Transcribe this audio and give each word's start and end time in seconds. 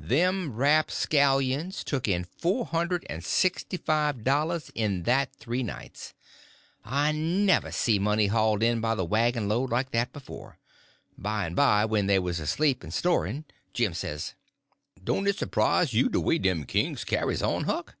Them 0.00 0.52
rapscallions 0.54 1.82
took 1.82 2.06
in 2.06 2.22
four 2.22 2.64
hundred 2.66 3.04
and 3.10 3.24
sixty 3.24 3.76
five 3.76 4.22
dollars 4.22 4.70
in 4.76 5.02
that 5.02 5.32
three 5.34 5.64
nights. 5.64 6.14
I 6.84 7.10
never 7.10 7.72
see 7.72 7.98
money 7.98 8.28
hauled 8.28 8.62
in 8.62 8.80
by 8.80 8.94
the 8.94 9.04
wagon 9.04 9.48
load 9.48 9.70
like 9.70 9.90
that 9.90 10.12
before. 10.12 10.56
By 11.18 11.46
and 11.46 11.56
by, 11.56 11.84
when 11.84 12.06
they 12.06 12.20
was 12.20 12.38
asleep 12.38 12.84
and 12.84 12.94
snoring, 12.94 13.44
Jim 13.72 13.92
says: 13.92 14.34
"Don't 15.02 15.26
it 15.26 15.40
s'prise 15.40 15.92
you 15.92 16.08
de 16.08 16.20
way 16.20 16.38
dem 16.38 16.62
kings 16.62 17.02
carries 17.02 17.42
on, 17.42 17.64
Huck?" 17.64 17.96